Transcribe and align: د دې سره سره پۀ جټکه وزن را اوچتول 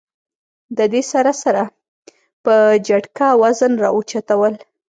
د 0.77 0.79
دې 0.93 1.01
سره 1.11 1.31
سره 1.43 1.63
پۀ 2.43 2.55
جټکه 2.87 3.27
وزن 3.41 3.71
را 3.81 3.89
اوچتول 3.95 4.53